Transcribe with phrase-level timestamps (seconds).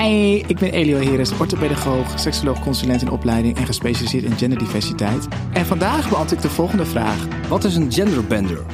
[0.00, 5.28] Hi, ik ben Elio Heres, orthopedagoog, seksoloog, consulent in opleiding en gespecialiseerd in genderdiversiteit.
[5.52, 7.26] En vandaag beantwoord ik de volgende vraag.
[7.48, 8.64] Wat is een genderbender?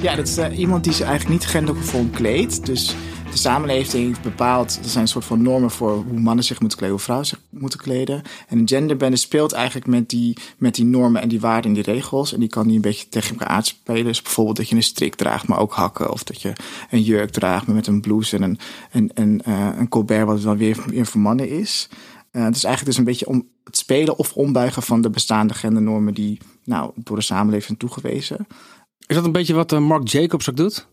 [0.00, 2.66] Ja, dat is uh, iemand die zich eigenlijk niet genderconform kleedt.
[2.66, 2.94] Dus
[3.32, 6.96] de samenleving bepaalt, er zijn een soort van normen voor hoe mannen zich moeten kleden,
[6.96, 8.22] hoe vrouwen zich moeten kleden.
[8.48, 11.94] En een genderbende speelt eigenlijk met die, met die normen en die waarden en die
[11.94, 12.32] regels.
[12.32, 14.04] En die kan die een beetje tegen elkaar aanspelen.
[14.04, 16.12] Dus bijvoorbeeld dat je een strik draagt, maar ook hakken.
[16.12, 16.52] Of dat je
[16.90, 18.58] een jurk draagt, maar met een blouse en een,
[18.92, 21.88] een, een, uh, een colbert, wat dan weer, weer voor mannen is.
[22.32, 25.54] Uh, het is eigenlijk dus een beetje om het spelen of ombuigen van de bestaande
[25.54, 28.46] gendernormen die nou, door de samenleving zijn toegewezen.
[29.06, 30.86] Is dat een beetje wat uh, Mark Jacobs ook doet?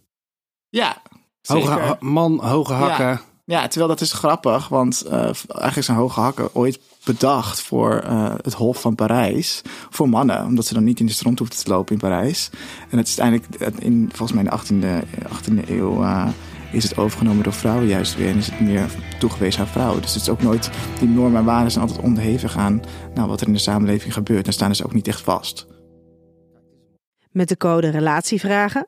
[0.69, 1.01] Ja,
[1.47, 3.05] Hoge, man, hoge hakken.
[3.05, 8.03] Ja, ja, terwijl dat is grappig, want uh, eigenlijk zijn hoge hakken ooit bedacht voor
[8.05, 9.61] uh, het Hof van Parijs.
[9.89, 12.49] Voor mannen, omdat ze dan niet in de stront hoefden te lopen in Parijs.
[12.89, 16.27] En het is uiteindelijk, in, volgens mij in de 18e, 18e eeuw, uh,
[16.71, 18.29] is het overgenomen door vrouwen juist weer.
[18.29, 20.01] En is het meer toegewezen aan vrouwen.
[20.01, 22.81] Dus het is ook nooit, die normen en waarden zijn altijd onderhevig aan
[23.13, 24.47] nou, wat er in de samenleving gebeurt.
[24.47, 25.67] En staan dus ook niet echt vast.
[27.31, 28.87] Met de code RELATIEVRAGEN